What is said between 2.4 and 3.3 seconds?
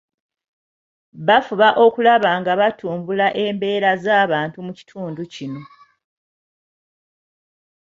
batumbula